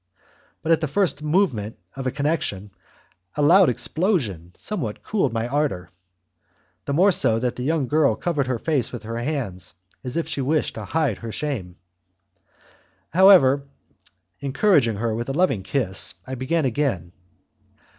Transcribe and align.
But 0.63 0.71
at 0.71 0.81
the 0.81 0.87
first 0.87 1.21
movement 1.21 1.77
of 1.95 2.05
the 2.05 2.11
connection 2.11 2.71
a 3.35 3.43
loud 3.43 3.69
explosion 3.69 4.51
somewhat 4.57 5.03
cooled 5.03 5.31
my 5.31 5.47
ardour, 5.47 5.91
the 6.85 6.93
more 6.93 7.11
so 7.11 7.37
that 7.37 7.55
the 7.55 7.61
young 7.61 7.87
girl 7.87 8.15
covered 8.15 8.47
her 8.47 8.57
face 8.57 8.91
with 8.91 9.03
her 9.03 9.19
hands 9.19 9.75
as 10.03 10.17
if 10.17 10.27
she 10.27 10.41
wished 10.41 10.73
to 10.73 10.85
hide 10.85 11.19
her 11.19 11.31
shame. 11.31 11.75
However, 13.11 13.61
encouraging 14.39 14.95
her 14.97 15.13
with 15.13 15.29
a 15.29 15.33
loving 15.33 15.61
kiss, 15.61 16.15
I 16.25 16.33
began 16.33 16.65
again. 16.65 17.11